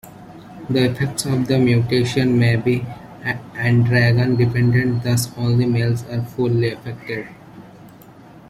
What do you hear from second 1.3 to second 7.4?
the mutation may be androgen-dependent, thus only males are fully affected.